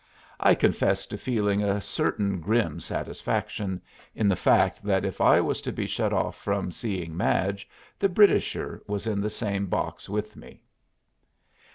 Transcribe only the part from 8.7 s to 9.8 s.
was in the same